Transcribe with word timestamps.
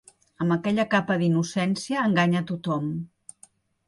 Amb 0.43 0.53
aquella 0.53 0.85
capa 0.93 1.17
d'innocència 1.21 2.05
enganya 2.11 2.41
tothom. 2.53 2.89